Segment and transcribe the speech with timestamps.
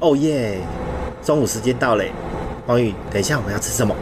[0.00, 0.60] 哦耶！
[1.24, 2.12] 中午时间到嘞，
[2.64, 3.92] 黄宇，等一下我们要吃什么？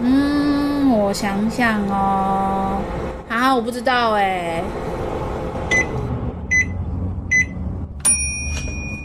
[0.00, 2.80] 嗯，我想想哦，
[3.28, 4.62] 啊，我不知道哎。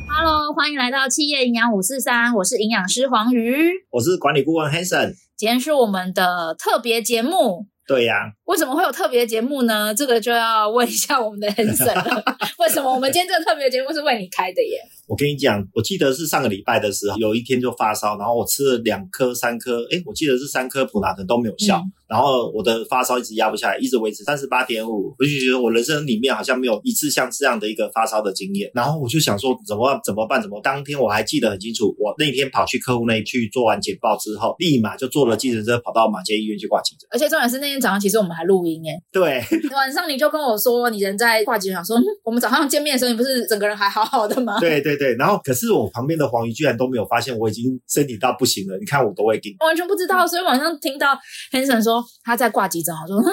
[0.07, 7.65] Hello，欢迎来到企业营养五四三，我是营养师黄鱼，我是管理顾问 Hanson，今天是我们的特别节目。
[7.85, 9.93] 对呀、啊，为什么会有特别节目呢？
[9.93, 12.23] 这个就要问一下我们的 Hanson 了。
[12.59, 14.79] 为什么我们今天这个特别节目是为你开的耶？
[15.07, 21.77] 我跟你讲，我记得是上个礼拜的时候，有一天就发烧，然后我吃了两颗、三颗，诶，我记得是三颗普拿疼都没有效。
[21.77, 28.69] 嗯然后我的发烧一直压不下来，一直维持三十八点五，我就觉得我人生里面好像没有一次像这样的一个发烧的经验。
[28.75, 30.39] 然后我就想说怎么怎么办？
[30.39, 30.61] 怎么？
[30.61, 37.07] 当天我还记得很清楚，我那天跑去客户那里去做完简报之后，立马就坐了计程车跑到马街医院去挂急诊。
[37.09, 38.93] 而且重点是那天早上其实我们还录音诶。
[39.11, 39.41] 对，
[39.73, 44.59] 晚上你就跟我说你人在挂急诊，说我们早上见面的时候你不是整个人还好好的吗？
[44.59, 45.13] 对对对。
[45.15, 48.77] 然后可是我旁边的黄鱼居然都没有发现我已经身体到不行了。
[48.77, 50.25] 你看我都会给，完全不知道。
[50.25, 51.19] 所以晚上听到
[51.51, 52.93] Hanson 说他在挂急诊。
[52.93, 53.23] 正好说。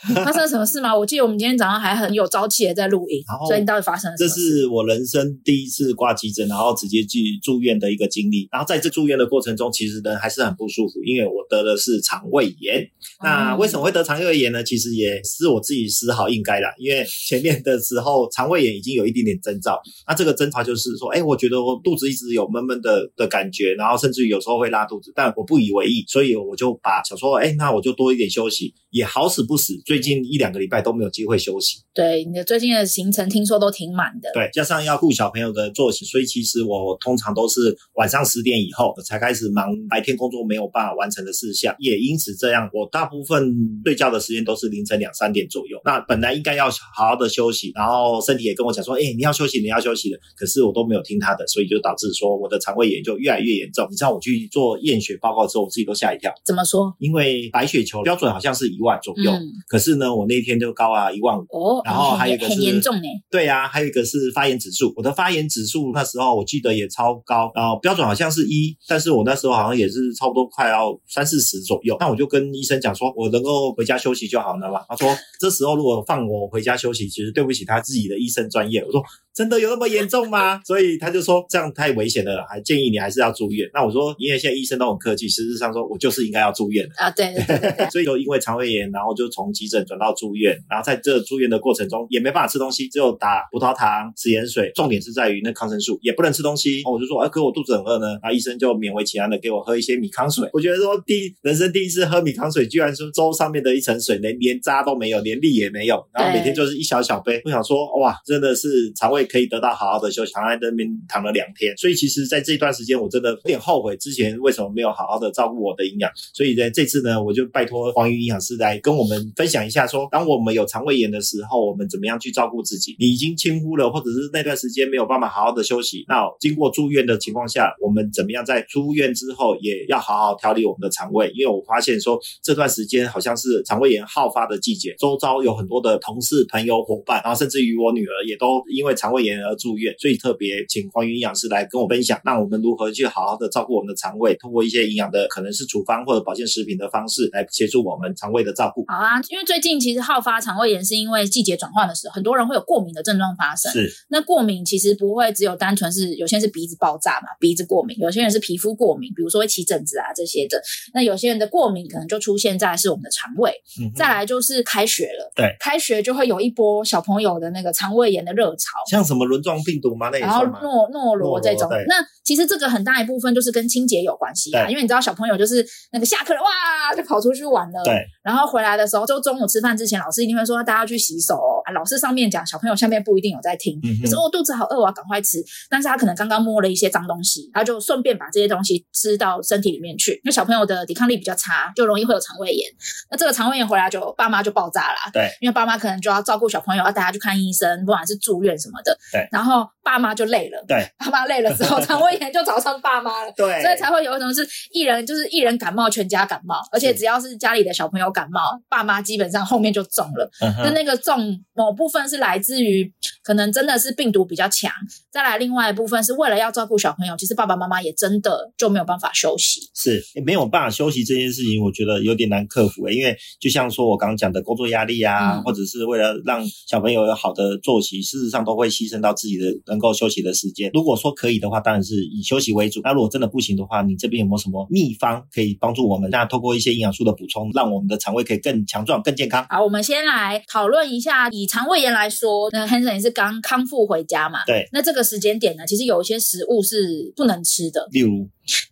[0.24, 0.96] 发生了什么事吗？
[0.96, 4.34] 我记得我们今天早上还很有朝气的在录音，所以你到底发生了什么事？
[4.34, 8.48] 这是我人生第一次挂急诊，然后直接去住院的一个经历。
[8.50, 12.88] 然后在这住院的过程中，其实人还是很不舒服，因为我得的是肠胃炎。
[13.22, 14.64] 那为什么会得肠胃炎呢？
[14.64, 19.80] 其实也是我自己丝毫应该啦，因为前面的时候肠胃炎已经有一点点征兆。
[20.08, 31.78] 那这个征兆就是说，哎，我觉得我肚子一直有闷闷的的感觉，然后甚至于有时候会拉肚子，但我不以为意，所以我就把想说，哎，那我就多一点休息，也好死不死，最近一两个礼拜都没有机会休息。
[31.94, 34.30] 对，你的最近的行程听说都挺满的。
[34.32, 41.74] 对，加上要顾小朋友的作息，所以其实我通常都是晚上十点以后才开始忙白天工作没有办法完成的事项。
[41.78, 45.80] 也因此这样，我大部分睡觉的时间都是凌晨两三点左右。
[45.84, 53.86] 那本来应该要好好的休息，然后身体也跟我讲说：“哎，你要休息，你要休息的。”可是我都没有听他的，所以就导致说我的肠胃炎就越来越严重。
[53.90, 56.32] 你知道我去做验血报告之后，我自己都吓一跳。
[56.44, 56.94] 怎么说？
[56.98, 61.42] 因为白血球标准好像是一万左右，嗯、可是呢，我那天就高啊一万五。
[61.50, 62.60] 哦，然后还有一个是。
[62.60, 63.02] 严重呢？
[63.30, 71.96] 对呀、啊，还有一个是发炎指数，我的发炎指数那时候我记得也超高，然后标准好像是一，但是我那时候好像也是差不多快要三四十左右。
[72.00, 74.80] 那我就跟医生讲说，我能够回家休息就好了嘛。
[74.88, 75.08] 他说，
[75.38, 78.82] 这时候如果放我回家休息，其实对不起他自己的医生专业。
[78.84, 79.02] 我说。
[79.32, 80.60] 真的有那么严重吗？
[80.66, 83.66] 所以他就说这样太危险了，还建议你还是要住院。
[83.72, 87.08] 那我说，因为现在医生都很客气，实质上说我就是应该要住院的啊。
[87.12, 90.56] 对，对，对，对，对， 所以就因为肠胃炎，然后就从急诊转到住院。
[90.68, 94.70] 然后在这住院的过程中，也没办法吃东西，只有打葡萄糖、食盐水。
[94.74, 96.82] 重点是在于那抗生素也不能吃东西。
[96.84, 98.06] 我就说，哎，可我肚子很饿呢。
[98.22, 100.48] 然后医生就勉为其难的给我喝一些米糠水。
[100.52, 106.04] 我觉得说第人生第一次喝米糠水，居然是粥上面的一层水，连连渣都没有，连粒也没有。
[106.12, 107.40] 然后每天就是一小小杯。
[107.44, 110.10] 我想说，哇，真的是肠胃可以得到好好的。
[110.10, 116.10] 休息躺在那边躺了两天，所以其实在这段时间，我真的有点后悔之前为什么没有好好的照顾我的营养。
[116.34, 122.94] 所以在这次呢，我就拜托黄鱼营养师来跟我们分享一下说，当我们有肠胃炎的时候，我们怎么样去照顾自己？
[122.98, 131.30] 你已经轻忽了，或者是那段时间没有办法好好的休息，那经过住院的情况下，我们怎么样在出院之后也要好好调理我们的肠胃？
[131.34, 139.94] 因为我发现说这段时间好像是肠胃炎好发的季节，周遭有很多的同事、朋友、伙伴，然后甚至于我女儿也都因为肠胃炎而住院。
[139.98, 148.84] 所以特别请黄云营养师来跟我分享，那我们如何去好好的照顾我们的肠胃，通过一些营养的可能是处方或者保健食品的方式来协助我们肠胃的照顾。
[148.88, 153.70] 好啊，因为最近其实好发肠胃炎是因为季节转换的时候，很多人会有过敏的症状发生。
[153.72, 160.60] 是，那过敏其实不会只有单纯是有些人是鼻子爆炸嘛，鼻子过敏；有些人是皮肤过敏，比如说会起疹子啊这些的。
[160.94, 163.52] 那有些人的过敏可能就出现在是我们的肠胃。
[163.80, 163.90] 嗯。
[163.94, 170.08] 再来就是开学了，对，开学就会有一波小朋友的那个肠胃炎的热潮，像什么轮状病毒吗？
[170.10, 181.59] 那然后诺诺罗这种，那其实这个很大一部分就是跟清洁有关系啊，因为你知道小朋友就是那个下课了哇就跑出去玩了，对，然后回来的时候就中午吃饭之前，老师一定会说大家要去洗手。
[181.70, 190.12] 啊，老师上面讲，小朋友下面不一定有在听，嗯、就说哦肚子好饿，我要赶快吃，但是他可能刚刚摸了一些脏东西，他就顺便把这些东西吃到身体里面去。
[190.12, 192.70] 因为小朋友的抵抗力比较差，就容易会有肠胃炎。
[193.10, 210.30] 那这个肠胃炎回来就爸妈就爆炸了，对，因为爸妈可能就要照顾小朋友，要带他去看医生，不管是住院什么的，对，然后爸妈就累了，对，爸妈累了之后， 肠胃炎就找上爸妈了，对，所以才会有一种是一人就是一人感冒，全家感冒，而且只要是家里的小朋友感冒，爸妈基本上后面就中了。
[210.40, 212.90] 那、嗯、那个中某部分是来自于
[213.22, 214.70] 可能真的是病毒比较强。
[215.10, 219.60] 再来，另外一部分是为了要照顾小朋友，其实爸爸妈妈也真的就没有办法休息。
[219.74, 230.70] 是，没有办法休息这件事情，我觉得有点难克服诶，因为就像说我刚刚讲的工作压力啊，嗯、或者是为了让小朋友有好的作息，事实上都会牺牲到自己的能够休息的时间。
[230.72, 232.80] 如果说可以的话，当然是以休息为主。
[232.82, 236.08] 那如果真的不行的话，你这边有没有什么秘方可以帮助我们？
[236.10, 239.46] 那透过一些营养素的补充，让我们的肠胃可以更强壮、更健康。
[239.48, 244.38] 好，我们先来讨论一下，以肠胃炎来说，那 Hanson 也是刚康复回家嘛？
[244.46, 244.66] 对。
[244.72, 248.26] 那这个时间点呢，其实有一些食物是不能吃的，例如。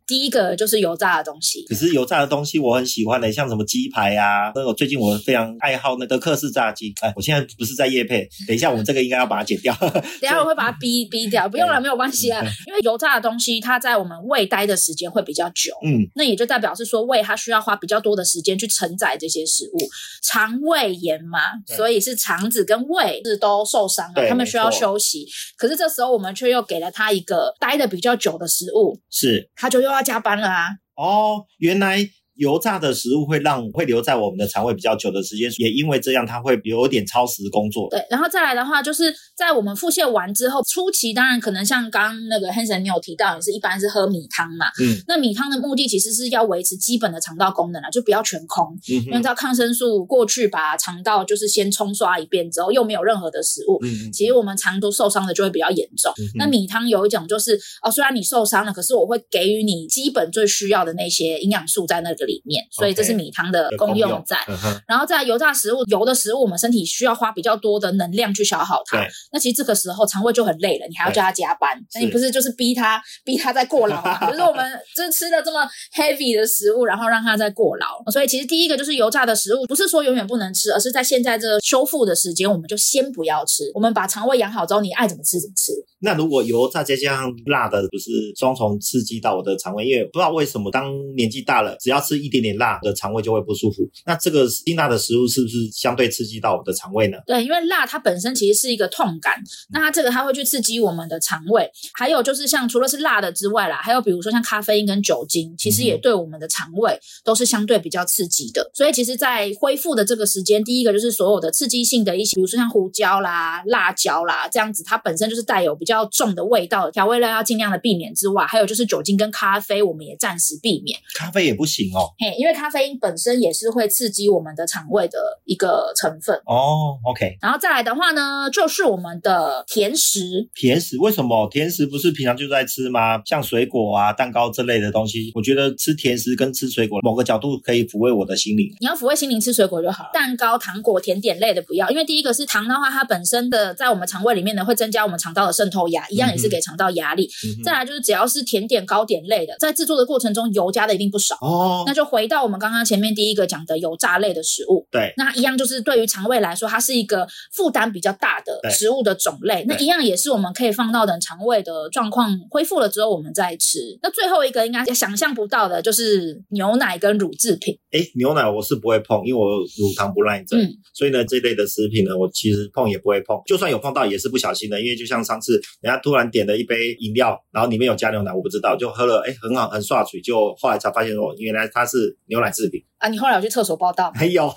[0.06, 6.92] 第一个就是油炸的东西，可是油炸的东西我很喜欢的、欸，像什么鸡排啊，那我最近我非常爱好那德克士炸鸡。
[7.02, 9.74] 哎，我现在不是在夜配，等一下我们这个应该要把它剪掉。
[9.80, 12.42] 等一下我会把它逼 逼掉，不用了，没有关系啊。
[12.66, 19.78] 因为油炸的东西它在我们胃待的时间会比较久，嗯，那也就代表是说胃它需要花比较多的时间去承载这些食物。
[20.22, 21.38] 肠胃炎嘛，
[21.76, 25.26] 所以是肠子跟胃是都受伤了，他们需要休息。
[25.56, 30.68] 可是这时候我们却又给了他一个待的比较久的食物，是，就又要加班了啊！
[30.94, 32.08] 哦，原来。
[32.38, 37.88] 油炸的食物会让会留在我们的肠胃比较久的时间，也因为这样，它会有点超时工作。
[37.90, 44.66] 对，然后再来的话，就是在我们腹泻完之后，初期当然可能像刚刚那个 Hanson 你有提到，也是一般是喝米汤嘛。
[44.80, 45.02] 嗯。
[45.06, 48.66] 那米汤的目的其实是要维持基本的肠道功能啊，就不要全空。
[48.88, 49.04] 嗯。
[49.06, 53.78] 因为知道抗生素过去把肠道就是先冲刷一遍之后，又没有任何的食物。
[53.84, 54.12] 嗯。
[54.12, 56.12] 其实我们肠都受伤的就会比较严重。
[56.18, 56.24] 嗯。
[56.36, 63.18] 那米汤有一种就是哦，虽然你受伤了，可是我会给予你基本最需要的那些营养素在那个里面，所以这是。
[63.18, 69.04] 米汤的功用在，嗯、然后在油炸食物，油的食物，我们身体需要花比较多的能量去消耗它。
[69.32, 74.24] 那其实这个时候肠胃就很累了，你还要叫它加班，那你不是就是逼它逼它在过劳吗？
[74.30, 74.64] 就是我们
[74.94, 77.86] 就是吃了这么 heavy 的食物，然后让它在过劳。
[78.12, 83.68] 所以其实第一个就是油炸的食物，不是说永远不能吃，而是在现在这个修复的时间，我们就先不要吃。
[83.74, 85.72] 我们把肠胃养好之后，你爱怎么吃怎么吃。
[86.00, 89.84] 那如果油炸再加上辣的，不是双重刺激到我的肠胃？
[89.84, 92.92] 因为不知道为什么，当年纪大了，只要吃一点点辣的。
[92.98, 93.88] 肠胃就会不舒服。
[94.06, 97.18] 那这个辛辣的食物是不是相对刺激到我们的肠胃呢？
[97.26, 99.40] 对，因为辣它本身其实是一个痛感，
[99.72, 101.70] 那它这个它会去刺激我们的肠胃。
[101.94, 108.68] 还有就是像除了是辣的之外啦，还有比如说像咖啡因跟酒精，其实也对我们的肠胃都是相对比较刺激的。
[108.74, 120.98] 所以其实，在恢复的这个时间，第一个就是所有的刺激性的一些，比如说像胡椒啦、辣椒啦这样子，它本身就是带有比较重的味道，调味料要尽量的避免之外，还有就是酒精跟咖啡，我们也暂时避免。
[121.14, 122.98] 咖啡也不行哦，嘿，因为咖啡因。
[123.00, 126.98] 本身也是会刺激我们的肠胃的一个成分哦。
[127.04, 130.48] OK，然后再来的话呢，就是我们的甜食。
[130.52, 131.48] 甜食为什么？
[131.48, 133.22] 甜食不是平常就在吃吗？
[133.24, 138.66] 像水果啊、蛋糕这类的东西，我觉得吃甜食跟吃水果，某个角度可以抚慰我的心灵。
[138.80, 140.10] 你要抚慰心灵，吃水果就好。
[140.12, 147.30] 蛋糕、糖果、甜点类的不要，因为第一个是糖的话，它本身的在我们肠胃里面呢，会增加我们肠道的渗透压，一样也是给肠道压力。
[147.44, 151.84] 嗯、再来就是只要是甜点、糕点类的，在制作的过程中油加的一定不少哦。
[151.86, 153.58] 那就回到我们刚刚前面第一个讲。
[153.68, 159.64] 的油炸类的食物，对，那一样就是对于肠胃来说，它是一个负担比较大的食物的种类。
[159.66, 163.98] 那一样也是我们可以放到等肠胃的状况恢复了之后，我们再吃。
[164.00, 167.76] 那最后一个应该想象不到的就是牛奶跟乳制品。
[167.90, 173.36] 哎，牛奶我是不会碰，因为我乳糖不耐症，嗯，所以呢，这类的食品呢，我其实碰也不会碰。
[173.44, 182.82] 就算有碰到，也是不小心的，因为就像上次人家突然点了一杯饮料，然后里面有加牛奶，我不知道，就喝了，哎，很好，很刷嘴，就后来才发现哦，原来它是牛奶制品。
[182.98, 184.12] 啊，你后来有去厕所报道？
[184.18, 184.52] 没有，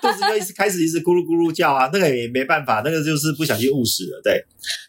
[0.00, 4.40] 肚子就一直开始一直咕噜咕噜叫啊，那个也没办法，那个就是不小心误食了，对。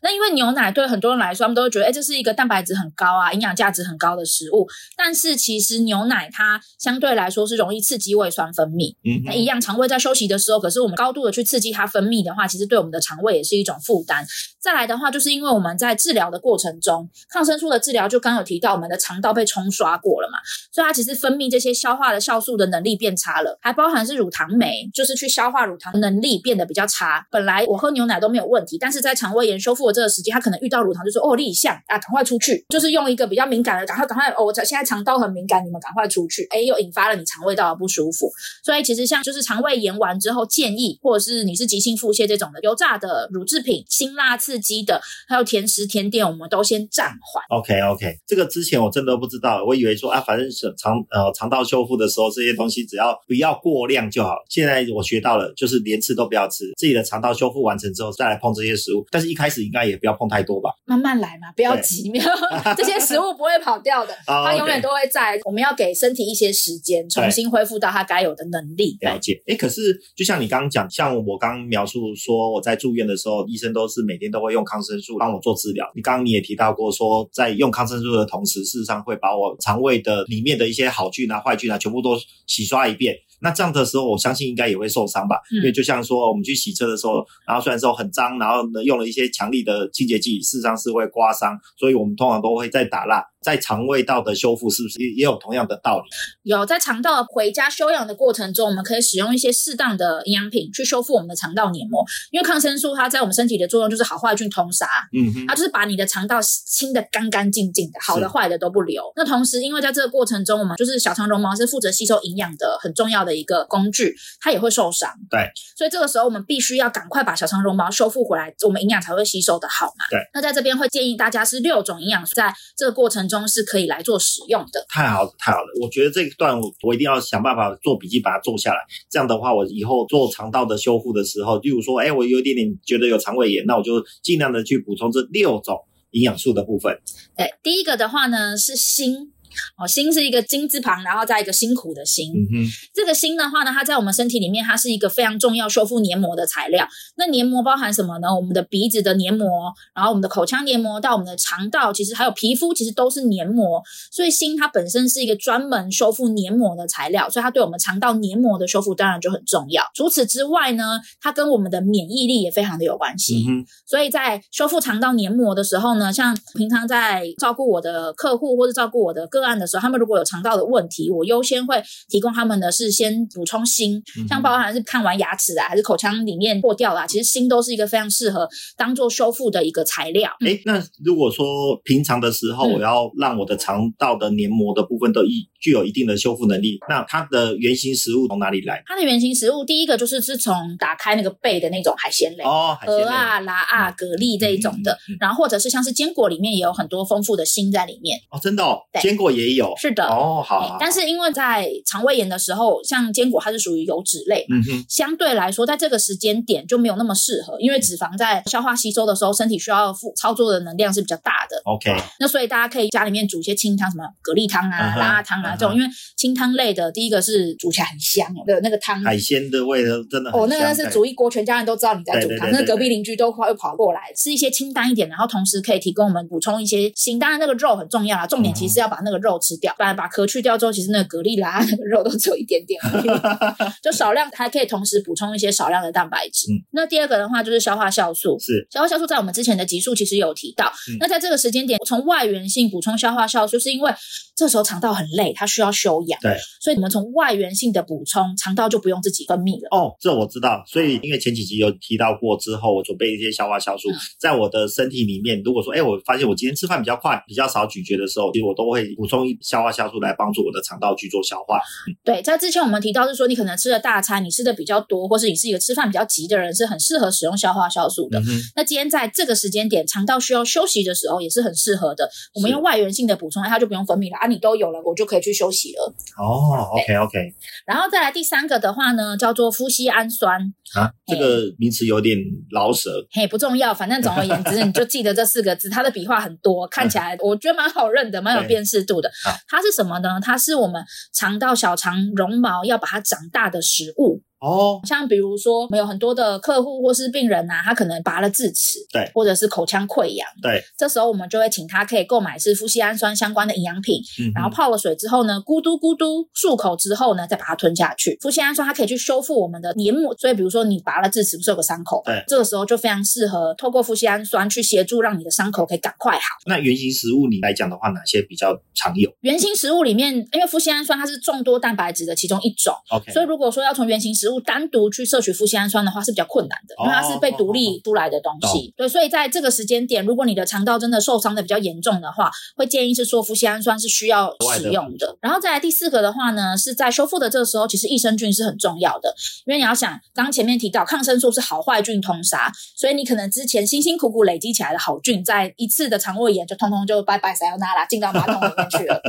[0.04, 4.68] 那因为牛奶对很多人来说，他们都会觉得，哎，这是一个蛋白质很高啊，营养价值很高的食物。
[4.96, 14.24] 但是其实牛奶它相对来说是容易刺激胃酸分泌，嗯，那一样肠胃在休息的时候，可是我们高度的去刺激它分泌的话，其实对我们的肠胃也是一种负担。
[14.62, 20.38] 再来的话，就是因为我们在治疗的过程中，抗生素的治疗就刚有提到，我们的肠道被冲刷过了嘛，
[20.72, 27.26] 所以它其实分泌这些消化的酵素的能力变差了，还包含是乳糖酶，就是去消化乳糖能力变得比较差。
[27.32, 38.30] 本来我喝牛奶都没有问题，但是在肠胃炎修复的这个时间，他可能遇到乳糖就说哦，立项啊，赶快出去，就是用一个比较敏感的，赶快赶快哦，我现在肠道很敏感，你们赶快出去，哎，又引发了你肠胃道的不舒服。
[38.64, 47.44] 所以其实像就是肠胃炎完之后，建议或者是你是急性腹泻这种的，油炸的乳制品、辛辣刺激的，还有甜食甜点，我们都先暂缓。
[47.50, 54.38] OK OK，这个之前我真的不知道，我以为说啊，反正是肠呃肠修复的时候，这些东西只要不要过量就好。
[54.50, 59.06] 现在我学到了，就是连吃都不要吃，自己的肠道修复完成之后再来碰这些食物。
[59.12, 62.10] 但是一开始应该也不要碰太多吧，慢慢来嘛，不要急，
[62.78, 65.38] 这些食物不会跑掉的， 它永远都会在。
[65.44, 68.96] 我们要给身体一些时间，重新恢复到它该有的能力。
[69.02, 69.42] 了解。
[69.48, 75.90] 哎，可是就像你刚刚讲，像我刚描述说我在住院的时候，医生都是每天都会用抗生素帮我做治疗。
[75.96, 83.16] 你刚刚你也提到过说，在用抗生素的同时，事实上会把我肠胃的里面的一些好菌啊、坏菌啊，全部都洗刷一遍。
[83.42, 85.36] 那这样的时候，我相信应该也会受伤吧？
[85.52, 93.22] 嗯、因为就像说，我们去洗车的时候，然后虽然说很脏，然后呢用了一些强力的清洁剂，事实上是会刮伤，所以我们通常都会再打蜡。
[93.44, 96.06] 在肠胃道的修复是不是也也有同样的道理？
[96.44, 102.04] 有，在肠道回家休养的过程中，我们可以使用一些适当的营养品去修复我们的肠道黏膜。
[102.32, 109.04] 因为抗生素它在我们身体的作用就是好坏菌通杀，嗯哼，它就是把你的肠道清的干干净净的，好的坏的都不留。
[109.16, 115.10] 那同时，因为在这个过程中，我们就是小肠绒毛是负责吸收营养的很重要的一个工具，它也会受伤。
[115.30, 120.06] 对，所以这个时候我们必须要赶快把小肠绒毛修复回来，我们营养才会吸收的好嘛。
[120.10, 124.86] 对，那在这边会建议大家是六种营养素，在这个过程中是可以来做使用的。
[124.90, 125.68] 太好了，太好了！
[125.82, 128.78] 我觉得这一段我我一定要想办法做笔记，把它做下来。
[129.10, 135.76] 这样的话，我以后做肠道的修复的时候，例如说，哎，我有一点点觉得有肠胃炎，那我就尽量的去补充这六种
[136.12, 136.96] 营养素的部分。
[137.36, 139.33] 对，第一个的话呢是锌。
[139.78, 142.32] 哦，锌是一个金字旁，然后再一个辛苦的辛。
[142.34, 146.88] 嗯，这个辛的话呢，它在我们身体里面，它是一个非常重要修复黏膜的材料。
[147.16, 148.34] 那黏膜包含什么呢？
[148.36, 153.82] 我们的鼻子的黏膜，然后我们的口腔黏膜，到我们的肠道，其实还有皮肤，其实都是黏膜。
[154.12, 159.84] 所以锌它本身是一个专门修复黏膜的材料，所以它对我们肠道黏膜的修复当然就很重要。
[159.94, 163.46] 除此之外呢，它跟我们的免疫力也非常的有关系。
[163.48, 178.48] 嗯，所以在修复肠道黏膜的时候呢，像平常在照顾我的客户或者照顾我的个案的时候，他们如果有肠道的问题，我优先会提供他们的是先补充锌，像包含是看完牙齿啊，还是口腔里面破掉啦，其实锌都是一个非常适合
[178.78, 180.32] 当做修复的一个材料。
[180.46, 181.46] 哎、嗯，那如果说
[181.84, 188.84] 平常的时候，我要让我的肠道的黏膜的部分都一具有一定的修复能力，那它的原型食物从哪里来？
[188.86, 198.20] 它的原型食物第一个就是是从打开那个贝的那种海鲜类哦，蚵啊、拉啊、蛤蜊这一种的，嗯嗯嗯、然后或者是像是坚果里面也有很多丰富的锌在里面。
[198.32, 199.74] 哦，真的哦，坚果也有。
[199.78, 200.78] 是的哦，好，好。
[200.80, 211.62] 但是因为在肠胃炎的时候，像坚果它是属于油脂类，嗯哼，相对来说，在这个时间点就没有那么适合，因为脂肪在消化吸收的时候，身体需要付操作的能量是比较大的。
[211.66, 227.18] OK，那所以大家可以家里面煮一些清汤，什么蛤蜊汤啊、拉汤啊这种，因为清汤类的，第一个是煮起来很香的那个汤，海鲜的味道真的哦，那个是煮一锅，全家人都知道你在煮汤，那隔壁邻居都快会跑过来吃一些清淡一点，然后同时可以提供我们补充一些锌。
[227.24, 233.08] 当然那个肉很重要啦，重点其实要把那个肉吃掉，不然把壳去掉之后，其实那个蛤蜊啦那个 肉都只有一点点而已，
[233.82, 236.52] 就少量还可以同时补充一些少量的蛋白质。
[236.52, 240.72] 嗯、那第二个的话就是消化酵素，是消化酵素在我们之前的集数其实有提到。
[240.92, 243.92] 嗯、那在这个时间点，从外源性补充消化酵素，是因为
[244.36, 246.20] 这时候肠道很累，它需要休养。
[246.22, 249.68] 对，所以我们从外源性的补充，肠道就不用自己分泌了。
[249.72, 250.64] 哦，这我知道。
[250.68, 255.42] 所以因为前几集有提到过之后，我准备一些消化酵素，嗯、在我的身体里面。
[255.44, 261.58] 如果说，哎，我发现我今天吃饭比较快，比较少咀嚼的时候，其实我都会补充一消化酵素来帮助我的肠道去做消化。
[261.88, 268.20] 嗯、对，在之前我们提到是说，你可能吃了大餐，你吃的比较多，或是你是一个吃饭比较急的人，是很适合使用消化酵素的。
[268.20, 272.10] 嗯、那今天在这个时间点，肠道需要休息的时候，也是很适合的。
[272.34, 275.94] 我们用外源性的补充，它就不用分泌了啊，你都有了，我就可以去休息了。
[276.18, 277.34] 哦，OK OK。
[277.66, 282.18] 然后再来第三个的话呢，叫做夫西氨酸啊，这个名词有点
[282.52, 282.90] 老舍。
[283.12, 285.70] 嘿，不重要，反正总而言之，你就记得这四个字。
[285.70, 289.12] 它的笔画很多， 看起来我觉得蛮好认的，蛮有辨识度的。
[289.48, 290.20] 它是什么呢？
[290.20, 294.23] 它是我们肠道小肠绒毛要把它长大的食物。
[294.44, 308.18] 哦，像比如说，我们有很多的客户或是病人呐、啊，他可能拔了智齿，对，或者是口腔溃疡，对，这时候我们就会请他可以购买是富硒氨酸相关的营养品，嗯，然后泡了水之后呢，咕嘟咕嘟漱口之后呢，再把它吞下去。
[308.20, 316.22] 富硒氨酸它可以去修复我们的黏膜，所以比如说你拔了智齿，不是有个伤口，对，这个时候就非常适合透过富硒氨酸去协助让你的伤口可以赶快好。
[316.48, 319.10] 那原型食物你来讲的话，哪些比较常有？
[319.22, 328.70] 原型食物里面，因为富硒氨酸它是众多蛋白质的其中一种，OK，所以如果说要从原型食物物单独去摄取麸酰氨酸的话是比较困难的，因为它是被独立出来的东西。
[328.70, 335.08] 哦、对，所以在这个时间点，如果你的肠道真的受伤的比较严重的话，会建议是说麸酰氨酸是需要使用的。
[335.08, 339.14] 的然后再来第四个的话呢，是在修复的这个时候，其实益生菌是很重要的，
[339.46, 349.02] 因为你要想，刚前面提到抗生素是好坏菌通杀，所以你可能之前辛辛苦苦累积起来的好菌，在一次的肠胃炎就通通就拜拜撒由那拉进到马桶里面去了。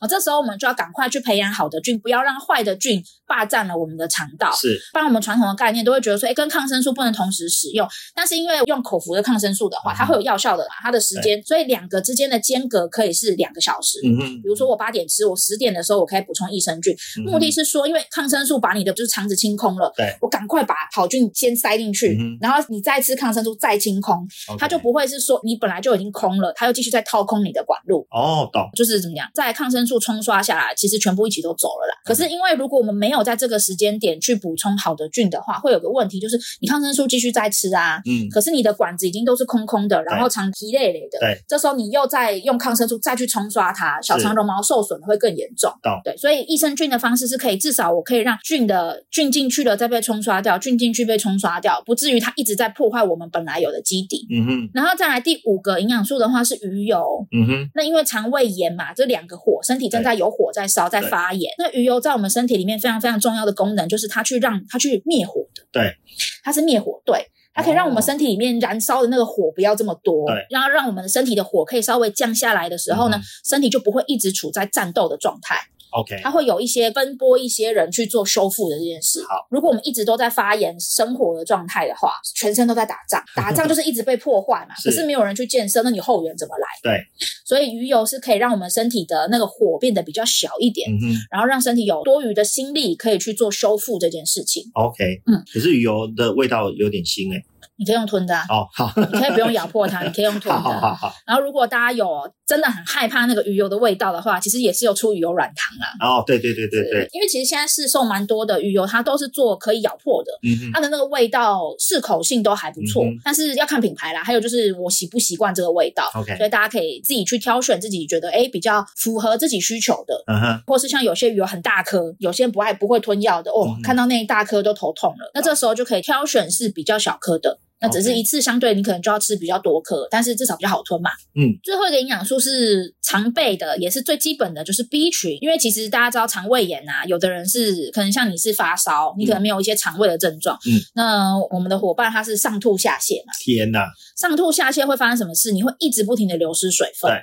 [0.00, 4.52] 啊， 这时候我们就要赶快去培养好的菌，不要让坏的菌霸占了我们的肠道。
[4.52, 7.86] 是，不然我们传统的概念都会觉得说，哎，跟抗生素不能同时使用。
[8.14, 13.98] 但是因为用口服的抗生素的话，它会有药效的嘛，它的时间，所以两个之间的间隔可以是两个小时。
[14.04, 24.26] 嗯嗯，比如说我八点吃，我十点的时候我可以补充益生菌，目的是说，因为抗生素把你的就是肠子清空了，对，我赶快把好菌先塞进去，然后你再吃抗生素再清空，
[24.58, 28.06] 它就不会是说你本来就已经空了，它又继续再掏空你的管路。
[28.10, 31.94] 哦，懂，就是怎么样，在抗生素冲刷下来，其实全部一起都走了啦。
[32.04, 45.72] 可是因为如果我们没有在这个时间点去补充好的菌的话，会有个问题，就是你抗生素继续在吃啊，嗯，可是你的管子已经都是空空的，然后肠皮累累的，对，这时候你又再用抗生素再去冲刷它，小肠绒毛受损会更严重。
[46.04, 54.26] 对，所以益生菌的方式是可以，至少我可以让菌的菌进去了再被冲刷掉，菌进去被冲刷掉，不至于它一直在破坏我们本来有的基底。
[54.30, 57.26] 嗯哼，然后再来第五个营养素的话是鱼油。
[57.32, 61.52] 嗯哼，那因为肠胃炎嘛，这两个火，身体正在有火在烧，在发炎。
[61.58, 65.62] 那鱼油在我们身体里面非常非常重要的功能，就是它去让它去灭火的。
[65.70, 65.94] 对，
[66.42, 75.56] 它是灭火，对，它可以让我们身体里面燃烧的那个火不要这么多，对，然后让我们的身体的火可以稍微降下来的时候呢，身体就不会一直处在战斗的状态。
[75.92, 79.22] OK，它会有一些分拨一些人去做修复的这件事。
[79.28, 84.74] 好，如果我们一直都在发炎生活的状态的话，全身都在打仗， 打仗就是一直被破坏嘛。
[84.76, 86.66] 是可是没有人去建设，那你后援怎么来？
[86.82, 87.00] 对，
[87.44, 94.64] 所以鱼油是可以让我们身体的那个火变得比较小一点，嗯哼，然后让身体有多余的心力可以去做修复这件事情。
[94.74, 97.44] OK，嗯，可是鱼油的味道有点腥诶。
[97.80, 100.60] 你可以用吞的哦，好，你可以不用咬破它， 你可以用吞的。
[100.60, 101.14] 好好好。
[101.26, 106.06] 然后，如果大家有真的很害怕那个鱼油的味道的话，其实也是有出鱼油软糖啦。
[106.06, 107.08] 哦，对对对对对。
[107.12, 114.22] 因为其实现在市售蛮多的鱼油，它都是做可以咬破的，嗯哼，它的那个味道适口性都还不错，嗯，但是要看品牌啦。
[114.22, 116.36] 还有就是我习不习惯这个味道，OK。
[116.36, 120.62] 所以大家可以自己去挑选自己觉得哎比较符合自己需求的，嗯哼。
[120.66, 127.58] 或是像有些鱼油很大颗，有些人不爱不会吞药的哦，嗯，看到那一大颗都头痛了，那这时候就可以挑选是比较小颗的。
[127.80, 131.10] 那只是一次相对，你可能就要吃比较多颗，但是至少比较好吞嘛。
[131.34, 135.38] 嗯，最后一个营养素是常备的，也是最基本的，就是 B 群。
[135.40, 140.58] 因为其实大家知道肠胃炎啊，有的人是可能像你是发烧，你可能没有一些肠胃的症状。
[140.66, 143.32] 嗯，那我们的伙伴他是上吐下泻嘛。
[143.42, 143.86] 天哪！
[144.16, 145.52] 上吐下泻会发生什么事？
[145.52, 147.10] 你会一直不停的流失水分。
[147.10, 147.16] 对。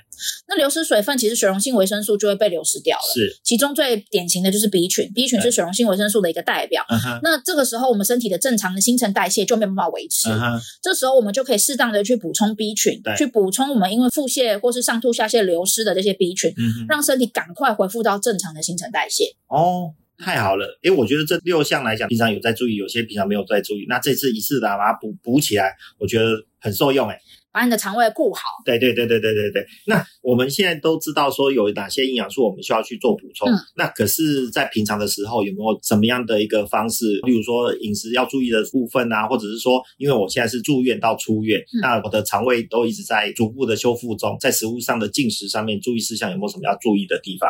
[0.48, 3.14] 那流失水分，其实水溶性维生素就会被流失掉了。
[3.14, 3.40] 是。
[3.44, 6.84] 其中最典型的就是 B 群，B 群是水溶性维生素的一个代表。
[7.22, 10.30] 那这个时候，我们身体的正常的新陈代谢就没办法维持。
[10.30, 10.60] 嗯哼。
[10.82, 11.34] 这时候我们。
[11.38, 19.26] 就可以适当的去补充 B 群，对去补充我们因为腹泻或是上吐下泻流失的这些 B 群，嗯，让身体赶快恢复到正常的新陈代谢。
[19.46, 26.26] 哦，太好了，因为我觉得这六项来讲，平常有在注意，有些平常没有在注意，那这次一次的把它补补起来，我觉得
[26.60, 27.20] 很受用，诶
[27.58, 28.42] 把你的肠胃顾好。
[28.64, 29.66] 对对对对对对对。
[29.88, 33.50] 那我们现在都知道说有哪些营养素我们需要去做补充。
[33.52, 33.58] 嗯。
[33.76, 37.20] 那可是，在平常的时候有没有什么样的一个方式？
[37.24, 41.82] 例如说饮食要注意的部分啊，或者是说，因为我现在是住院到出院，嗯。
[41.82, 47.50] 那我的肠胃都一直在逐步的修复中，在食物上的进食上面注意事项有没有什么要注意的地方？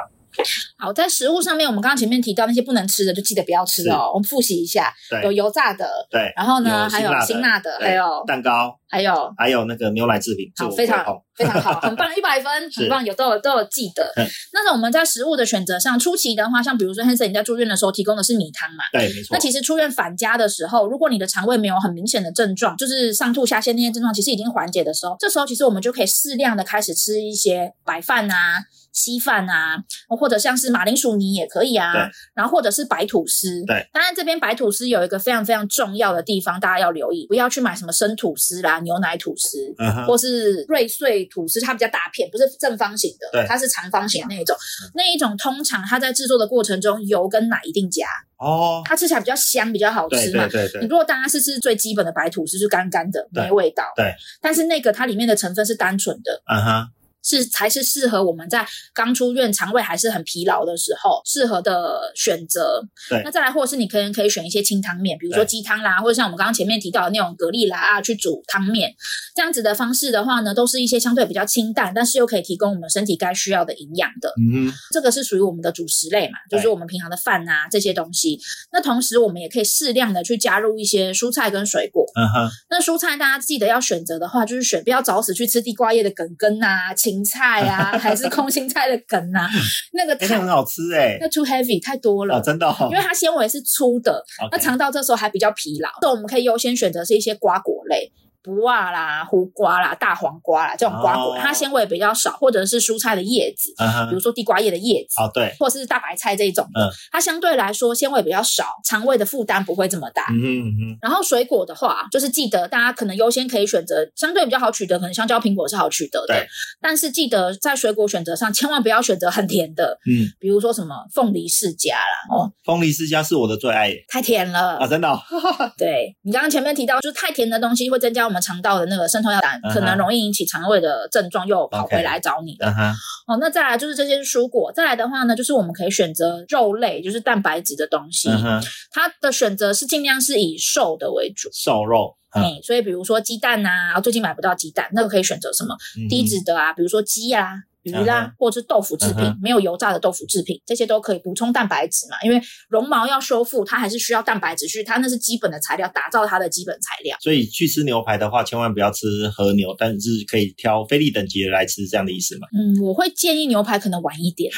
[0.78, 4.12] 好，在食物上面，我们刚刚前面提到那些不能吃的，就记得不要吃哦。
[4.13, 11.04] 我们复习一下，对，有油炸的，对，然后呢，还有辛辣的，还有蛋糕，还有还有那个牛奶制品，好，非常
[11.38, 14.12] 非常好， 很棒，一百分，很棒，有都有都有记得。
[14.52, 19.30] 那我们在食物的选择上，初期的话，像比如说 Hanson 你在住院的时候提供的是米汤嘛，对，没错。
[19.32, 28.63] 那其实出院返家的时候，如果你的肠胃没有很明显的症状，就是上吐下泻那些症状，其实已经缓解的时候，这时候其实我们就可以适量的开始吃一些白饭啊。
[28.93, 29.78] 稀饭啊，
[30.19, 31.93] 或者像是马铃薯泥也可以啊，
[32.34, 33.88] 然后或者是白吐司，对。
[33.93, 39.71] 当然这边白吐司有一个非常非常重要的地方，大家要留意，不要去买什么生吐司啦、牛奶吐司，
[40.08, 44.56] 或是瑞穗吐司，它比较大片，不是正方形的，它是长方形的那一种，
[44.96, 48.06] 那一种通常它在制作的过程中，油跟奶一定加
[48.38, 50.82] 哦，它吃起来比较香，比较好吃嘛，对对对。
[50.82, 54.13] 你如果大家是吃最基本的白吐司，是干干的，没味道，对。
[54.42, 56.88] 但是那个它里面的成分是单纯的，嗯哼。
[57.28, 62.82] 是才是适合我们在刚出院、肠胃还是很疲劳的时候适合的选择。
[63.10, 68.94] 对，那再来，或者是你可能可以选一些清汤面，比如说鸡汤啦，或者像我们刚刚前面提到的那种蛤蜊啦啊，去煮汤面，
[69.36, 74.30] 这样子的方式的话呢，都是一些相对比较清淡，但是又可以提供我们身体该需要的营养的。
[74.40, 78.40] 嗯哼，这个是属于我们的主食类嘛，就是我们平常的饭啊这些东西。
[78.72, 82.06] 那同时，我们也可以适量的去加入一些蔬菜跟水果。
[82.16, 89.49] 嗯哼，那蔬菜大家记得要选择的话，就是选不要早死去吃地瓜叶的梗根啊、芹菜啊，还是空 心菜的梗啊，
[89.93, 98.12] 那个太、好吃哎、欸，那 too heavy 太多了，哦、真的、哦，因为它纤维是粗的那肠道这时候还比较疲劳，所以我们可以优先选择是一些瓜果类。
[98.48, 110.28] 不啊啦，胡瓜啦，大黄瓜啦，这种瓜果，哦、它纤维比较少，或者是蔬菜的叶子，嗯、比如说地瓜叶的叶子，哦对，或者是大白菜这一种的，嗯，它相对来说纤维比较少，肠胃的负担不会这么大。
[110.32, 110.98] 嗯嗯。
[111.02, 116.48] 然后水果的话，就是记得大家可能优先可以选择相对比较好取得，可能香蕉、苹果是好取得的，对。
[116.82, 125.20] 但是记得在水果选择上，千万不要选择很甜的，嗯，比如说什么凤梨世家啦，哦，凤梨世家是我的最爱耶，太甜了啊，真的、哦。
[125.78, 129.08] 对，你刚刚前面提到，就是太甜的东西会增加我们肠道的那个。
[129.08, 132.67] 渗透药胆可能容易引起肠胃的症状，又跑回来找你了。
[132.67, 132.93] Uh-huh.
[133.26, 138.28] 哦，那再来就是这些蔬果，再来的话呢，就是我们可以选择肉类，就是蛋白质的东西。
[138.30, 138.62] Uh-huh.
[138.91, 142.17] 它的选择是尽量是以瘦的为主，瘦肉。
[142.36, 145.73] 嗯，嗯，所以比如说鸡蛋啊，最近买不到鸡蛋，那个可以选择什么？
[145.97, 147.54] 嗯、低脂的啊，比如说鸡啊。
[147.88, 148.39] 鱼啦，uh.
[148.39, 149.38] 或者是豆腐制品，uh.
[149.41, 152.17] 没有油炸的豆腐制品，这些都可以补充蛋白质嘛。
[152.23, 157.17] 因为绒毛要修复，它还是需要蛋白质去，它那是基本的材料，打造它的基本材料。
[157.21, 162.47] 所以去吃牛排的话，千万不要吃和牛，但是可以挑菲力等级的来吃，这样的意思吗？
[162.58, 164.52] 嗯，我会建议牛排可能晚一点，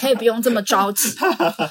[0.00, 1.08] 可以不用这么着急。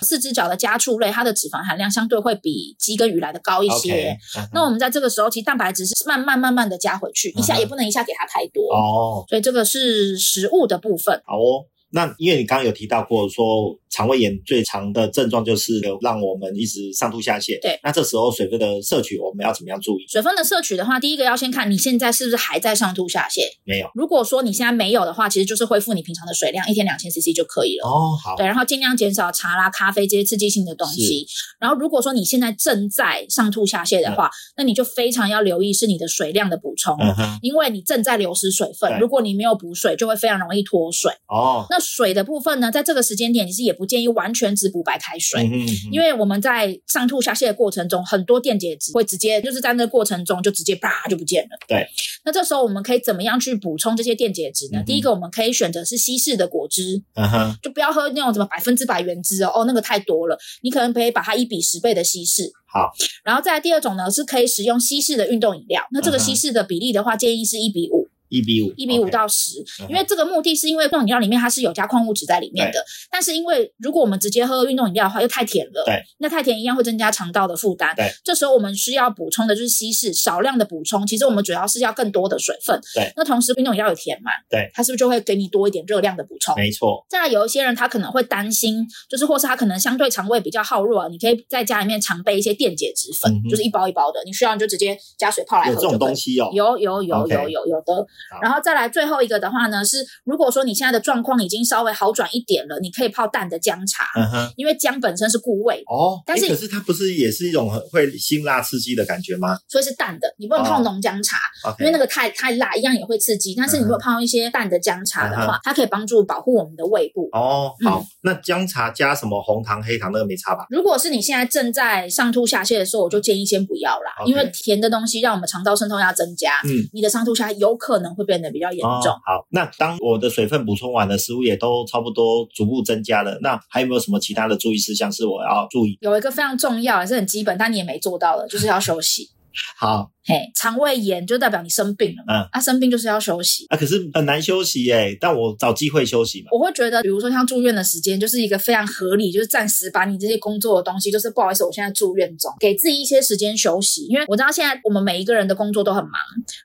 [0.01, 3.93] 四只脚的家畜类，它的脂肪含量相对会比鸡跟鱼来的高一些。
[3.93, 4.39] Okay.
[4.39, 4.49] Uh -huh.
[4.53, 7.39] 那我们在这个时候，其实蛋白质是慢慢慢慢的加回去，uh.
[7.39, 9.19] 一下也不能一下给它太多哦。
[9.19, 9.29] Oh.
[9.29, 11.21] 所以这个是食物的部分。
[11.25, 11.65] 好哦。
[11.93, 13.77] 那因为你刚刚有提到过说。
[13.95, 17.61] 肠胃炎最常的症状就是让我们一直上吐下泻。
[17.61, 20.05] 对，那这时候水分的摄取我们要怎么样注意？
[20.09, 23.41] 水分的摄取的话，第一个要先看你现在是不是还在上吐下泻。
[23.63, 23.87] 没有。
[23.93, 27.87] 如果说你现在没有的话，其实就是恢复你平常的水量，一天两千 CC 就可以了。
[27.87, 28.35] 哦，好。
[28.35, 31.27] 对，然后尽量减少茶啦、咖啡这些刺激性的东西。
[31.59, 38.99] 然后如果说你现在正在上吐下泻的话，嗯，那你就非常要留意是你的水量的补充，嗯，因为你正在流失水分。
[38.99, 41.11] 如果你没有补水，就会非常容易脱水。
[41.27, 41.67] 哦。
[41.69, 44.53] 那水的部分呢，在这个时间点，其实也不建议完全。
[44.53, 51.49] 只补白开水，嗯嗯，因为我们在上吐下泻的过程中，很多电解质会直接就是在那个过程中就直接啪就不见了。
[51.67, 51.85] 对，
[52.23, 54.79] 那这时候我们可以怎么样去补充这些电解质呢？
[54.79, 60.37] 嗯、第一个，我们可以选择是稀释的果汁，嗯哼，就不要喝那种什么百分之百原汁哦，哦，那个太多了。
[60.61, 62.51] 你可能可以把它一比十倍的稀释。
[62.71, 62.91] 好，
[63.23, 65.83] 然后再来第二种呢，是可以使用稀释的运动饮料。
[65.91, 68.02] 那这个稀释的比例的话，建议是一比五。
[68.33, 86.55] 一比五，一比五到十、因为这个目的是因为运动饮料里面它是有加矿物质在里面的，但是因为如果我们直接喝运动饮料的话，又太甜了，对，那太甜一样会增加肠道的负担，对，这时候我们需要补充的就是稀释，少量的补充，其实我们主要是要更多的水分，对，那同时运动饮料有甜嘛，对，它是不是就会给你多一点热量的补充？
[86.55, 87.05] 没错。
[87.09, 95.73] 再来有一些人他可能会担心，就是或是他可能相对肠胃比较好弱，你可以在家里面常备一些电解质粉、嗯，就是一包一包的，你需要你就直接加水泡来喝。
[95.73, 98.05] 有这种东西哦，有有有有有有，有，有的，
[98.41, 99.03] 然后再来最。
[99.03, 109.57] 后一个的话呢，是如果说你现在的状况已经稍微好转一点了，你可以泡淡的姜茶，嗯哼，因为姜本身是固胃哦，但是、欸、可是它不是也是一种会辛辣刺激的感觉吗？
[109.67, 113.53] 所以是淡的，你不能泡浓姜茶、哦，因为那个太太辣，一样也会刺激。
[113.55, 117.27] 但是你如果泡一些淡的姜茶的话、嗯，它可以帮助保护我们的胃部。
[117.33, 120.65] 哦，好，嗯、那姜茶加什么红糖、黑糖那个没差吧？
[120.69, 129.11] 如果是你现在正在上吐下泻的时候，我就建议先不要啦，嗯、因为甜的东西让我们肠道渗透压增加，嗯，你的上吐下泻有可能会变得比较严重。
[129.11, 129.69] 哦、好，那。
[129.77, 135.97] 当我的水分补充完了，食物也都差不多逐步增加了，那还有没有什么其他的注意事项是我要注意？
[135.99, 139.29] 有一个非常重要，也是很基本，但你也没做到的，就是要休息。
[139.77, 146.47] 好，嘿，肠胃炎就代表你生病了嘛，嗯，啊，生病就是要休息，啊，可是很难休息耶，但我找机会休息嘛。
[146.51, 156.13] 我会觉得，比如说像住院的时间，就是一个非常合理，就是暂时把你这些工作的东西，就是不好意思，我现在住院中，给自己一些时间休息，因为我知道现在我们每一个人的工作都很忙，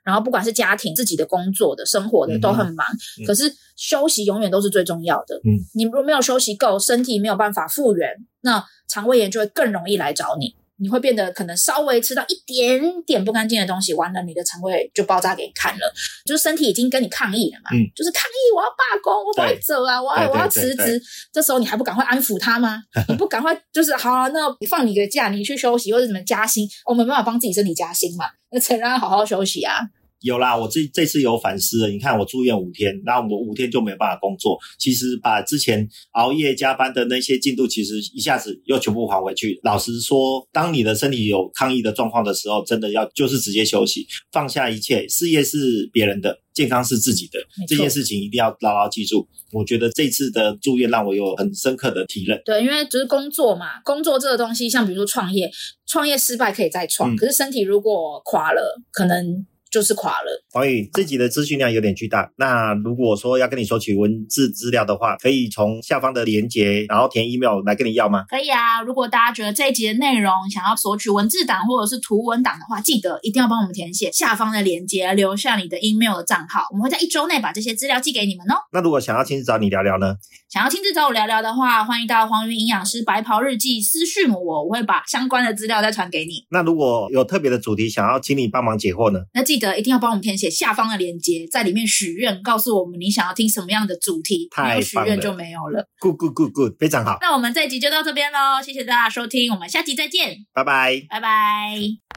[0.04, 2.86] 然后不管是家庭、自己的工作的、生活的都很忙，
[3.20, 5.36] 嗯，可是休息永远都是最重要的。
[5.44, 8.08] 嗯，你如果没有休息够，身体没有办法复原，
[8.40, 10.54] 那肠胃炎就会更容易来找你。
[10.80, 15.92] 你会变得可能稍微吃到一点点不干净的东西，完了你的肠胃就爆炸给你看了，
[16.24, 21.00] 就是身体已经跟你抗议了嘛，嗯，就是抗议我要罢工，我不要走啊，我要我要辞职，
[21.32, 22.82] 这时候你还不赶快安抚他吗？
[23.08, 29.80] 你不赶快就是好啊，那放你个假，你去休息或者怎么加薪，我们没办法帮自己身体加薪嘛，那才让他好好休息啊。
[30.20, 31.88] 有啦，我这这次有反思了。
[31.88, 34.58] 你看，我住院五天，然后我五天就没有办法工作。
[34.78, 39.60] 其实把之前熬夜加班的那些进度，其实一下子又全部还回去。
[39.62, 45.06] 老实说，当你的身体有抗议的状况的时候，真的要就是直接休息，放下一切。
[45.08, 49.28] 事业是别人的，健康是自己的，这件事情一定要牢牢记住。
[49.52, 52.40] 我觉得这次的住院让我有很深刻的体认。
[52.44, 55.48] 对，因为就是工作嘛，工作这个东西，像比如说创业，
[55.86, 59.46] 创业失败可以再创，嗯、可是身体如果垮了，可能。
[59.70, 60.44] 就是垮了。
[60.52, 62.30] 黄宇，自己的资讯量有点巨大。
[62.36, 68.24] 那如果说要跟你索取文字资料的话，可以从下方的连接，然后填 email 来跟你要吗？
[68.28, 68.80] 可以啊。
[68.82, 78.54] 如果大家觉得这一集的内容想要索取文字档或者是图文档的话，记得一定要帮我们填写下方的连接，留下你的 email 的账号，我们会在一周内把这些资料寄给你们哦。
[78.72, 80.16] 那如果想要亲自找你聊聊呢？
[80.48, 86.46] 想要亲自找我聊聊的话，欢迎到黄宇营养师白袍日记私讯我，我会把相关的资料再传给你。
[86.50, 89.20] 那如果有特别的主题想要请你帮忙解惑呢？
[89.34, 94.48] 那记得一定要帮我们填写下方的链接，在里面许愿，告诉我们你想要听什么样的主题。
[94.56, 95.86] 没有许愿就没有了。
[96.00, 97.18] Good good good good，非常好。
[97.20, 102.07] 那我们这一集就到这边喽，谢谢大家收听，我们下集再见，拜拜，拜拜。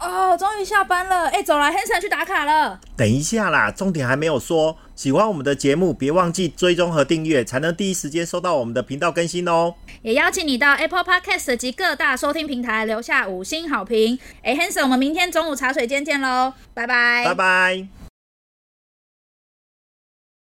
[0.00, 2.80] 哦，终于下班了，哎，走了，Hanson 去打卡了。
[2.96, 4.76] 等一下啦，重点还没有说。
[4.96, 9.74] 喜欢我们的节目，别忘记追踪和订阅，才能第一时间收到我们的频道更新哦。
[10.02, 14.18] 也邀请你到 Apple Podcast 及各大收听平台留下五星好评。
[14.42, 17.99] 哎，Hanson，我们明天中午茶水间见喽，拜拜，拜拜。